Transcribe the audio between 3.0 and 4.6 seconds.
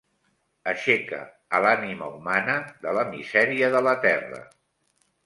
misèria de la terra